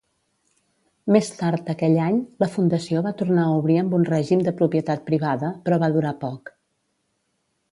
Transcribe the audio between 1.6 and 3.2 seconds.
aquell any, la fundació va